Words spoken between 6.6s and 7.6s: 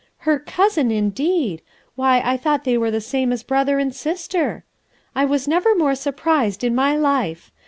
in my life.